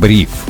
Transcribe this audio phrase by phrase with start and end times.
[0.00, 0.46] Бриф.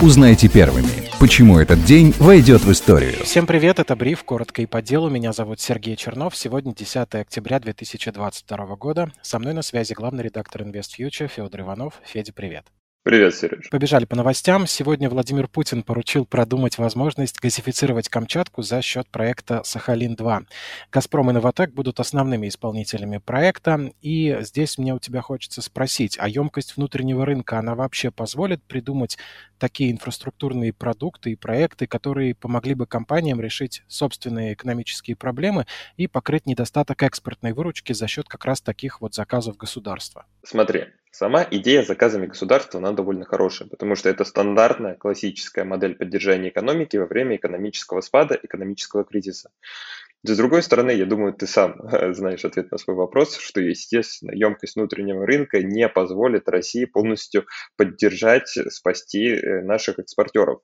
[0.00, 3.22] Узнайте первыми, почему этот день войдет в историю.
[3.22, 5.08] Всем привет, это Бриф, коротко и по делу.
[5.08, 6.36] Меня зовут Сергей Чернов.
[6.36, 9.12] Сегодня 10 октября 2022 года.
[9.22, 12.00] Со мной на связи главный редактор InvestFuture Федор Иванов.
[12.04, 12.66] Федя, привет.
[13.06, 13.70] Привет, Сереж.
[13.70, 14.66] Побежали по новостям.
[14.66, 20.46] Сегодня Владимир Путин поручил продумать возможность газифицировать Камчатку за счет проекта «Сахалин-2».
[20.90, 23.92] «Газпром» и «Новотек» будут основными исполнителями проекта.
[24.02, 29.18] И здесь мне у тебя хочется спросить, а емкость внутреннего рынка, она вообще позволит придумать
[29.60, 35.66] такие инфраструктурные продукты и проекты, которые помогли бы компаниям решить собственные экономические проблемы
[35.96, 40.26] и покрыть недостаток экспортной выручки за счет как раз таких вот заказов государства?
[40.42, 40.86] Смотри,
[41.18, 46.50] Сама идея с заказами государства, она довольно хорошая, потому что это стандартная классическая модель поддержания
[46.50, 49.50] экономики во время экономического спада, экономического кризиса.
[50.28, 51.76] С другой стороны, я думаю, ты сам
[52.12, 58.48] знаешь ответ на свой вопрос, что, естественно, емкость внутреннего рынка не позволит России полностью поддержать,
[58.70, 60.60] спасти э, наших экспортеров.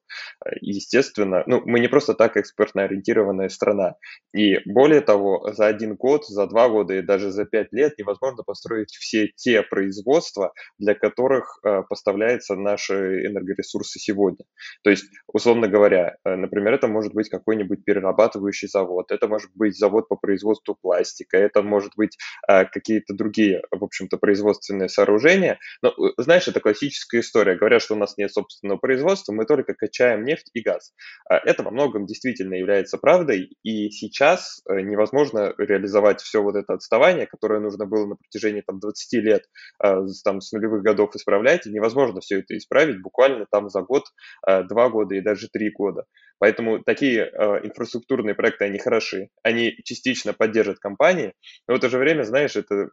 [0.60, 3.94] Естественно, ну, мы не просто так экспортно ориентированная страна.
[4.34, 8.42] И более того, за один год, за два года и даже за пять лет невозможно
[8.42, 14.44] построить все те производства, для которых э, поставляются наши энергоресурсы сегодня.
[14.82, 19.76] То есть, условно говоря, э, например, это может быть какой-нибудь перерабатывающий завод, это может быть
[19.76, 25.58] завод по производству пластика, это может быть а, какие-то другие, в общем-то, производственные сооружения.
[25.82, 27.56] Но, э, знаешь, это классическая история.
[27.56, 30.92] Говорят, что у нас нет собственного производства, мы только качаем нефть и газ.
[31.28, 36.74] А, это во многом действительно является правдой, и сейчас э, невозможно реализовать все вот это
[36.74, 39.44] отставание, которое нужно было на протяжении там, 20 лет
[39.78, 44.04] а, там, с нулевых годов исправлять, и невозможно все это исправить буквально там за год,
[44.46, 46.04] два года и даже три года.
[46.38, 51.34] Поэтому такие инфраструктурные проекты, они хороши, они частично поддержат компании,
[51.68, 52.90] но в то же время, знаешь, это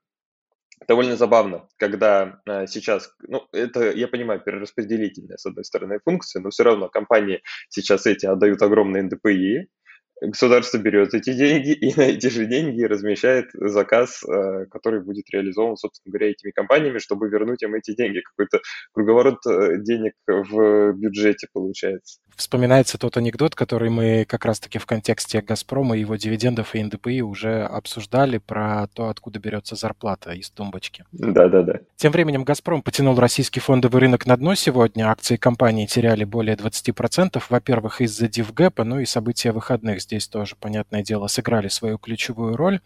[0.88, 6.50] довольно забавно, когда э, сейчас, ну, это, я понимаю, перераспределительная, с одной стороны, функция, но
[6.50, 9.67] все равно компании сейчас эти отдают огромные НДПИ,
[10.22, 15.78] государство берет эти деньги и на эти же деньги размещает заказ, э, который будет реализован,
[15.78, 18.22] собственно говоря, этими компаниями, чтобы вернуть им эти деньги.
[18.22, 18.60] Какой-то
[18.92, 22.20] круговорот э, денег в бюджете получается.
[22.36, 27.22] Вспоминается тот анекдот, который мы как раз-таки в контексте «Газпрома» и его дивидендов и НДПИ
[27.22, 31.04] уже обсуждали про то, откуда берется зарплата из тумбочки.
[31.12, 31.82] Да-да-да.
[31.98, 35.10] Тем временем «Газпром» потянул российский фондовый рынок на дно сегодня.
[35.10, 37.42] Акции компании теряли более 20%.
[37.50, 42.80] Во-первых, из-за дивгэпа, ну и события выходных здесь тоже, понятное дело, сыграли свою ключевую роль.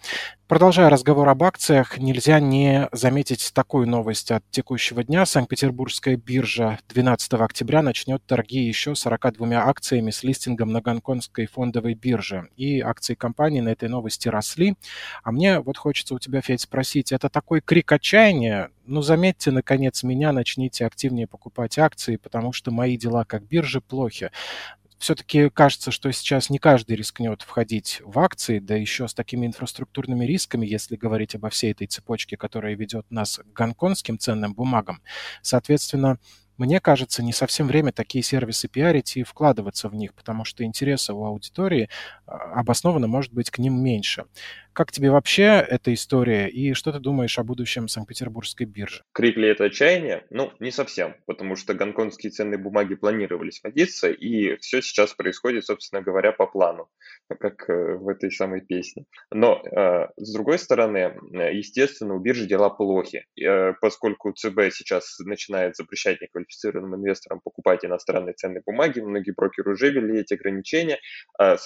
[0.50, 5.26] Продолжая разговор об акциях, нельзя не заметить такую новость от текущего дня.
[5.26, 12.50] Санкт-Петербургская биржа 12 октября начнет торги еще 42 акциями с листингом на Гонконгской фондовой бирже.
[12.58, 14.76] И акции компании на этой новости росли.
[15.24, 18.70] А мне вот хочется у тебя, Федь, спросить, это такой крик отчаяния?
[18.86, 24.30] Ну, заметьте, наконец, меня, начните активнее покупать акции, потому что мои дела как биржи плохи
[25.04, 30.24] все-таки кажется, что сейчас не каждый рискнет входить в акции, да еще с такими инфраструктурными
[30.24, 35.02] рисками, если говорить обо всей этой цепочке, которая ведет нас к гонконгским ценным бумагам.
[35.42, 36.20] Соответственно,
[36.58, 41.14] мне кажется, не совсем время такие сервисы пиарить и вкладываться в них, потому что интереса
[41.14, 41.90] у аудитории
[42.26, 44.26] обоснованно может быть к ним меньше.
[44.74, 49.04] Как тебе вообще эта история и что ты думаешь о будущем Санкт-Петербургской биржи?
[49.14, 50.26] Крик ли это отчаяние?
[50.32, 56.02] Ну, не совсем, потому что гонконгские ценные бумаги планировались вводиться, и все сейчас происходит, собственно
[56.02, 56.90] говоря, по плану,
[57.40, 59.06] как э, в этой самой песне.
[59.32, 61.20] Но, э, с другой стороны,
[61.52, 68.34] естественно, у биржи дела плохи, э, поскольку ЦБ сейчас начинает запрещать неквалифицированным инвесторам покупать иностранные
[68.34, 70.98] ценные бумаги, многие брокеры уже ввели эти ограничения,
[71.38, 71.58] а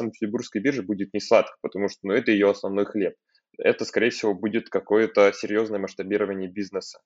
[0.47, 3.13] Санкт-Петербургской бирже будет не сладко, потому что ну, это ее основной хлеб.
[3.57, 6.99] Это, скорее всего, будет какое-то серьезное масштабирование бизнеса.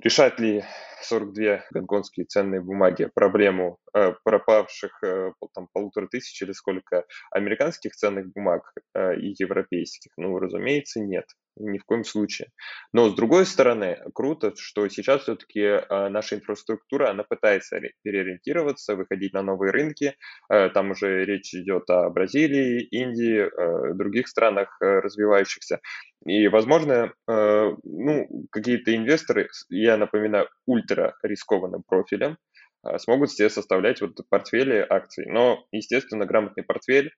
[0.00, 0.62] Решат ли
[1.02, 8.32] 42 гонконгские ценные бумаги проблему э, пропавших э, там, полутора тысяч или сколько американских ценных
[8.32, 8.62] бумаг
[8.94, 10.12] э, и европейских?
[10.16, 11.24] Ну, разумеется, нет
[11.58, 12.48] ни в коем случае.
[12.92, 19.32] Но с другой стороны, круто, что сейчас все-таки э, наша инфраструктура, она пытается переориентироваться, выходить
[19.32, 20.14] на новые рынки.
[20.50, 25.80] Э, там уже речь идет о Бразилии, Индии, э, других странах развивающихся.
[26.26, 32.38] И, возможно, ну, какие-то инвесторы, я напоминаю, ультра рискованным профилем,
[32.96, 35.26] смогут себе составлять вот портфели акций.
[35.26, 37.12] Но, естественно, грамотный портфель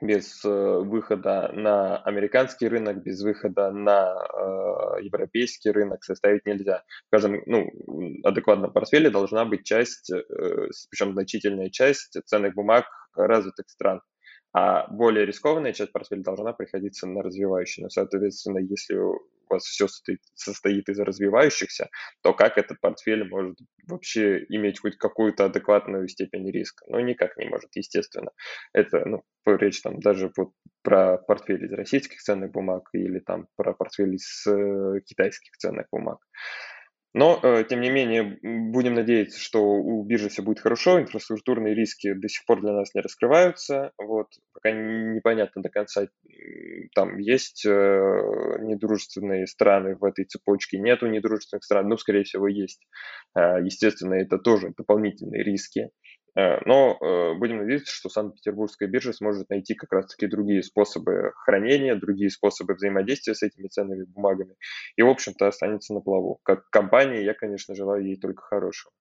[0.00, 6.84] без э, выхода на американский рынок, без выхода на э, европейский рынок составить нельзя.
[7.06, 10.22] Скажем, ну, в адекватном портфеле должна быть часть, э,
[10.90, 12.84] причем значительная часть ценных бумаг
[13.14, 14.02] развитых стран.
[14.52, 17.84] А более рискованная часть портфеля должна приходиться на развивающие.
[17.84, 18.98] Но, соответственно, если
[19.48, 21.88] у вас все состоит, состоит из развивающихся,
[22.22, 26.84] то как этот портфель может вообще иметь хоть какую-то адекватную степень риска?
[26.88, 28.30] Ну, никак не может, естественно.
[28.72, 30.52] Это, ну, речь там даже вот
[30.82, 36.18] про портфель из российских ценных бумаг или там про портфель из э, китайских ценных бумаг.
[37.14, 42.12] Но, э, тем не менее, будем надеяться, что у биржи все будет хорошо, инфраструктурные риски
[42.12, 46.08] до сих пор для нас не раскрываются, вот, пока непонятно до конца,
[46.94, 47.70] там есть э,
[48.60, 52.86] недружественные страны в этой цепочке, нету недружественных стран, ну, скорее всего, есть.
[53.34, 55.90] Э, естественно, это тоже дополнительные риски.
[56.36, 61.96] Э, но э, будем надеяться, что Санкт-Петербургская биржа сможет найти как раз-таки другие способы хранения,
[61.96, 64.54] другие способы взаимодействия с этими ценными бумагами
[64.96, 66.40] и, в общем-то, останется на плаву.
[66.42, 68.92] Как компания я, конечно, желаю ей только хорошего.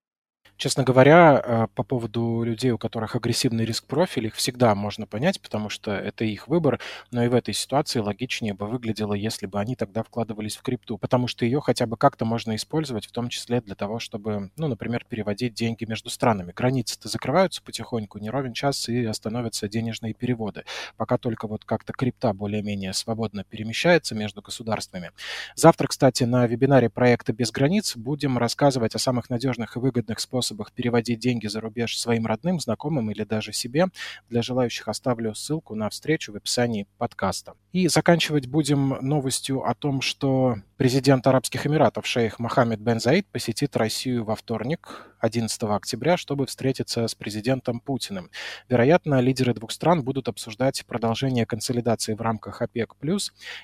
[0.58, 5.68] Честно говоря, э, по поводу людей, у которых агрессивный риск-профиль, их всегда можно понять, потому
[5.68, 6.80] что это их выбор,
[7.12, 10.98] но и в этой ситуации логичнее бы выглядело, если бы они тогда вкладывались в крипту,
[10.98, 14.70] потому что ее хотя бы как-то можно использовать, в том числе для того, чтобы, ну,
[14.70, 16.54] например, переводить деньги между странами.
[16.56, 20.64] Границы-то закрываются потихоньку, не ровен час, и остановятся денежные переводы.
[20.96, 25.12] Пока только вот как-то крипта более-менее свободно перемещается между государствами.
[25.56, 30.45] Завтра, кстати, на вебинаре проекта «Без границ» будем рассказывать о самых надежных и выгодных способах
[30.46, 33.88] способах переводить деньги за рубеж своим родным, знакомым или даже себе.
[34.30, 37.56] Для желающих оставлю ссылку на встречу в описании подкаста.
[37.76, 43.76] И заканчивать будем новостью о том, что президент Арабских Эмиратов шейх Мохаммед бен Заид посетит
[43.76, 48.30] Россию во вторник, 11 октября, чтобы встретиться с президентом Путиным.
[48.70, 52.96] Вероятно, лидеры двух стран будут обсуждать продолжение консолидации в рамках ОПЕК+,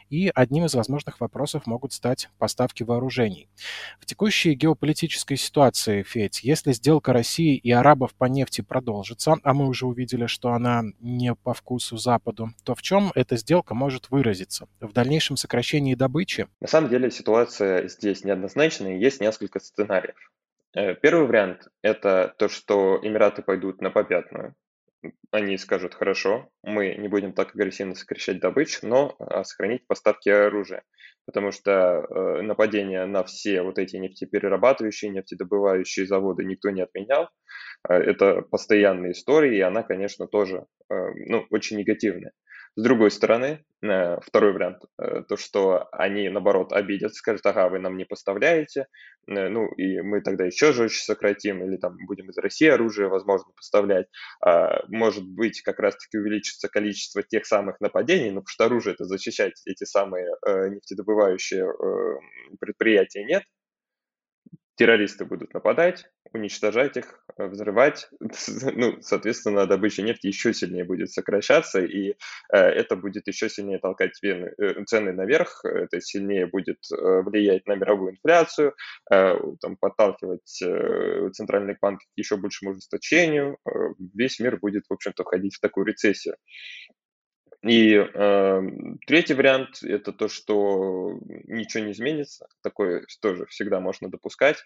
[0.10, 3.48] и одним из возможных вопросов могут стать поставки вооружений.
[4.00, 9.68] В текущей геополитической ситуации, Федь, если сделка России и арабов по нефти продолжится, а мы
[9.68, 14.68] уже увидели, что она не по вкусу Западу, то в чем эта сделка может выразиться?
[14.80, 16.48] В дальнейшем сокращении добычи?
[16.59, 20.15] На самом деле ситуация здесь неоднозначная, есть несколько сценариев.
[20.74, 24.56] Э, первый вариант– это то, что Эмираты пойдут на попятную.
[25.31, 30.83] Они скажут, хорошо, мы не будем так агрессивно сокращать добычу, но а, сохранить поставки оружия.
[31.25, 37.30] Потому что э, нападение на все вот эти нефтеперерабатывающие, нефтедобывающие заводы никто не отменял.
[37.88, 42.33] Э, это постоянная история, и она, конечно, тоже ну, очень негативная.
[42.77, 47.79] С другой стороны, э, второй вариант, э, то, что они, наоборот, обидятся, скажут, ага, вы
[47.79, 48.88] нам не поставляете,
[49.27, 53.51] э, ну, и мы тогда еще жестче сократим, или там будем из России оружие, возможно,
[53.57, 54.07] поставлять.
[54.45, 59.03] А, может быть, как раз-таки увеличится количество тех самых нападений, но потому что оружие это
[59.03, 61.65] защищать эти самые нефтедобывающие
[62.59, 63.44] предприятия нет,
[64.81, 68.10] террористы будут нападать, уничтожать их, э, взрывать,
[68.75, 72.16] ну, соответственно, добыча нефти еще сильнее будет сокращаться, и
[72.51, 78.13] э, это будет еще сильнее толкать э, цены наверх, это сильнее будет влиять на мировую
[78.13, 78.74] инфляцию,
[79.07, 80.63] там, подталкивать
[81.36, 83.57] центральные банки к еще большему ужесточению,
[84.16, 86.36] весь мир будет, в общем-то, входить в такую рецессию.
[87.63, 88.62] И э,
[89.06, 92.48] третий вариант– это то, что ничего не изменится.
[92.63, 94.58] Такое тоже всегда можно допускать.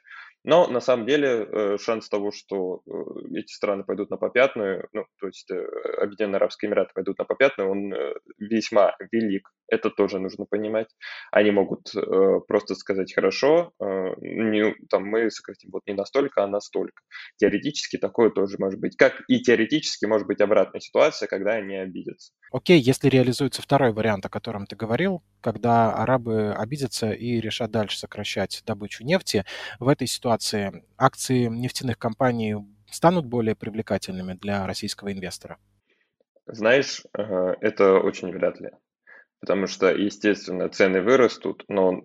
[0.45, 2.91] Но на самом деле э, шанс того, что э,
[3.39, 5.65] эти страны пойдут на попятную, ну, то есть э,
[6.01, 9.49] Объединенные Арабские Эмираты пойдут на попятную, он э, весьма велик.
[9.67, 10.87] Это тоже нужно понимать.
[11.31, 13.85] Они могут э, просто сказать, хорошо, э,
[14.19, 17.01] не, там, мы сократим вот не настолько, а настолько.
[17.37, 18.95] Теоретически такое тоже может быть.
[18.95, 22.33] Как и теоретически может быть обратная ситуация, когда они обидятся.
[22.51, 27.97] Окей, если реализуется второй вариант, о котором ты говорил, когда арабы обидятся и решат дальше
[27.97, 29.45] сокращать добычу нефти,
[29.79, 32.55] в этой ситуации акции нефтяных компаний
[32.89, 35.57] станут более привлекательными для российского инвестора?
[36.47, 38.69] Знаешь, э, это очень вряд ли
[39.45, 42.01] потому что, естественно, цены вырастут, но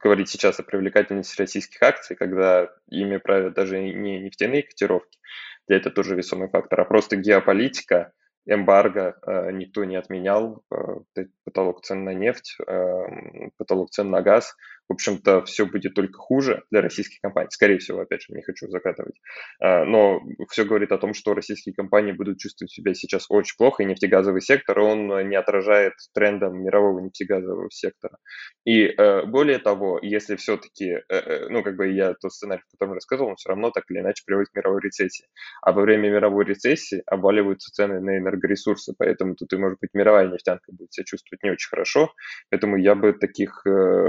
[0.00, 5.18] говорить сейчас о привлекательности российских акций, когда ими правят даже не нефтяные котировки,
[5.66, 8.12] для это тоже весомый фактор, а просто геополитика,
[8.46, 14.56] эмбарго э, никто не отменял, э, потолок цен на нефть, э, потолок цен на газ,
[14.90, 17.48] в общем-то, все будет только хуже для российских компаний.
[17.50, 19.14] Скорее всего, опять же, не хочу закатывать.
[19.60, 20.20] А, но
[20.50, 24.40] все говорит о том, что российские компании будут чувствовать себя сейчас очень плохо, и нефтегазовый
[24.40, 28.18] сектор, он не отражает трендам мирового нефтегазового сектора.
[28.64, 32.70] И э, более того, если все-таки, э, э, ну, как бы я тот сценарий, о
[32.72, 35.26] котором рассказывал, он все равно так или иначе приводит к мировой рецессии.
[35.62, 40.26] А во время мировой рецессии обваливаются цены на энергоресурсы, поэтому тут и, может быть, мировая
[40.26, 42.12] нефтянка будет себя чувствовать не очень хорошо.
[42.50, 43.64] Поэтому я бы таких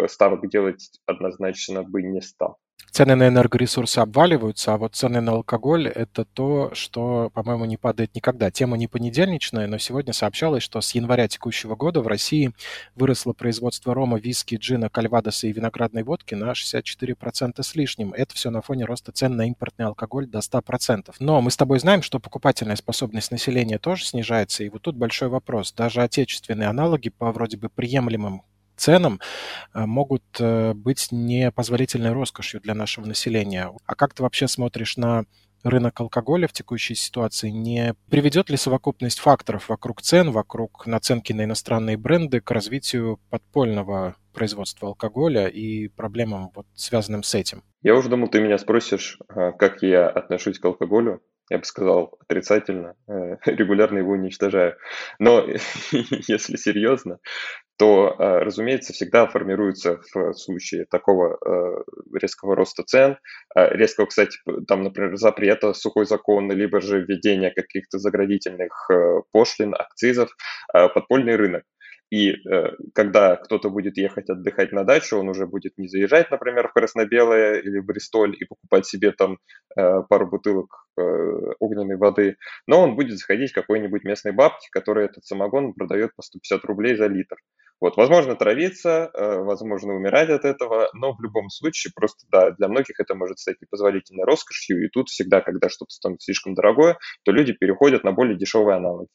[0.07, 2.57] ставок делать делать однозначно бы не стал.
[2.91, 8.15] цены на энергоресурсы обваливаются, а вот цены на алкоголь– это то, что, по-моему, не падает
[8.15, 8.51] никогда.
[8.51, 12.51] Тема не понедельничная, но сегодня сообщалось, что с января текущего года в России
[12.95, 18.13] выросло производство рома, виски, джина, кальвадоса и виноградной водки на 64% с лишним.
[18.13, 21.15] Это все на фоне роста цен на импортный алкоголь до 100%.
[21.19, 25.29] Но мы с тобой знаем, что покупательная способность населения тоже снижается, и вот тут большой
[25.29, 25.71] вопрос.
[25.71, 28.41] Даже отечественные аналоги по вроде бы приемлемым
[28.81, 29.19] ценам
[29.73, 33.71] э, могут э, быть непозволительной роскошью для нашего населения.
[33.85, 35.25] А как ты вообще смотришь на
[35.63, 41.43] рынок алкоголя в текущей ситуации, не приведет ли совокупность факторов вокруг цен, вокруг наценки на
[41.43, 47.63] иностранные бренды к развитию подпольного производства алкоголя и проблемам, вот, связанным с этим?
[47.83, 51.21] Я уже думал, ты меня спросишь, а, как я отношусь к алкоголю.
[51.51, 54.77] Я бы сказал отрицательно, э, регулярно его уничтожаю.
[55.19, 55.45] Но
[55.91, 57.19] если серьезно,
[57.77, 63.17] то, э, разумеется, всегда формируется в случае такого э, резкого роста цен,
[63.53, 68.89] резкого, кстати, там, например, запрета, сухой закон, либо же введение каких-то заградительных
[69.33, 70.29] пошлин, акцизов,
[70.71, 71.63] подпольный рынок.
[72.11, 76.67] И э, когда кто-то будет ехать отдыхать на дачу, он уже будет не заезжать, например,
[76.67, 79.39] в Краснобелое или в Бристоль и покупать себе там
[79.77, 80.87] э, пару бутылок
[81.59, 86.63] огненной воды, но он будет заходить какой-нибудь местной бабке, которая этот самогон продает по 150
[86.65, 87.37] рублей за литр.
[87.81, 92.67] Вот, возможно, травиться, э, возможно, умирать от этого, но в любом случае, просто, да, для
[92.67, 97.31] многих это может стать непозволительной роскошью, и тут всегда, когда что-то становится слишком дорогое, то
[97.31, 99.09] люди переходят на более дешевые аналоги,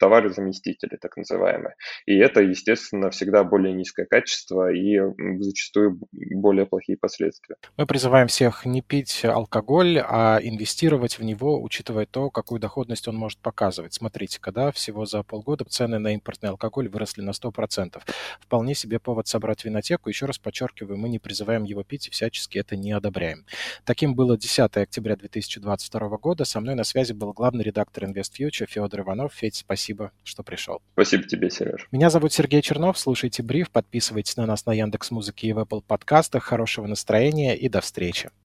[0.00, 1.76] товары-заместители, так называемые.
[2.06, 4.98] И это, естественно, всегда более низкое качество и
[5.38, 7.54] зачастую более плохие последствия.
[7.76, 13.16] Мы призываем всех не пить алкоголь, а инвестировать в него, учитывая то, какую доходность он
[13.16, 13.94] может показывать.
[13.94, 18.02] Смотрите, когда всего за полгода цены на импортный алкоголь выросли на 100%.
[18.40, 20.08] Вполне себе повод собрать винотеку.
[20.08, 23.44] Еще раз подчеркиваю, мы не призываем его пить и всячески это не одобряем.
[23.84, 26.44] Таким было 10 октября 2022 года.
[26.44, 29.32] Со мной на связи был главный редактор InvestFuture Федор Иванов.
[29.34, 30.80] Федь, спасибо, что пришел.
[30.94, 31.86] Спасибо тебе, Сереж.
[31.92, 32.98] Меня зовут Сергей Чернов.
[32.98, 36.44] Слушайте бриф, подписывайтесь на нас на Яндекс Музыке и в Apple подкастах.
[36.44, 38.30] Хорошего настроения и до встречи.